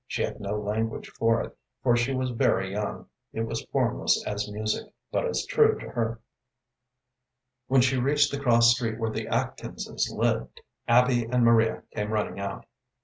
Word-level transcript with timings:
She 0.07 0.23
had 0.23 0.39
no 0.39 0.55
language 0.59 1.09
for 1.09 1.41
it, 1.43 1.55
for 1.83 1.95
she 1.95 2.11
was 2.15 2.31
very 2.31 2.71
young; 2.71 3.05
it 3.33 3.41
was 3.41 3.61
formless 3.65 4.25
as 4.25 4.51
music, 4.51 4.91
but 5.11 5.27
as 5.27 5.45
true 5.45 5.77
to 5.77 5.89
her. 5.89 6.21
When 7.67 7.81
she 7.81 7.99
reached 7.99 8.31
the 8.31 8.39
cross 8.39 8.71
street 8.73 8.97
where 8.97 9.11
the 9.11 9.27
Atkinses 9.27 10.11
lived 10.11 10.61
Abby 10.87 11.25
and 11.25 11.45
Maria 11.45 11.83
came 11.93 12.09
running 12.11 12.39
out. 12.39 12.65